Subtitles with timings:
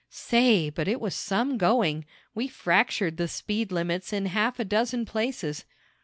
[0.09, 2.05] Say, but it was some going!
[2.33, 5.63] We fractured the speed limits in half a dozen places."